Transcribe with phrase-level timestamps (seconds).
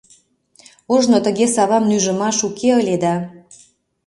[0.93, 3.15] —Ожно тыге савам нӱжымаш уке ыле да.